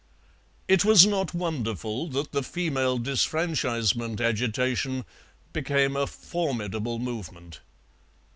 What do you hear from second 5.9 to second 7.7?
a formidable movement.